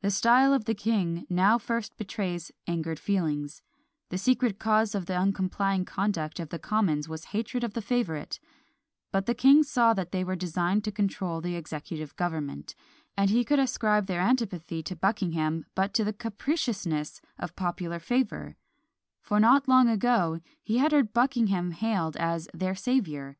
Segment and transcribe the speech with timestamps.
[0.00, 3.62] The style of the king now first betrays angered feelings;
[4.08, 8.40] the secret cause of the uncomplying conduct of the Commons was hatred of the favourite
[9.12, 12.74] but the king saw that they designed to control the executive government,
[13.16, 18.56] and he could ascribe their antipathy to Buckingham but to the capriciousness of popular favour;
[19.20, 23.36] for not long ago he had heard Buckingham hailed as "their saviour."